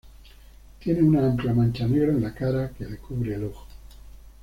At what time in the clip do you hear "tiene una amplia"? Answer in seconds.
0.79-1.53